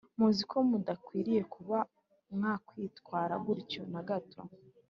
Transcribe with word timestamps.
muziko 0.19 0.55
mudakwiriye 0.69 1.41
kuba 1.53 1.77
mwakwitwara 2.35 3.35
gutyo 3.45 3.81
na 3.93 4.01
gato 4.09 4.41